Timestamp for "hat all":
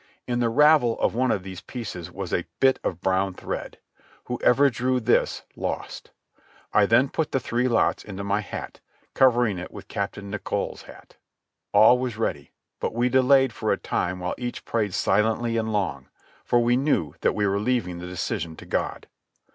10.89-11.99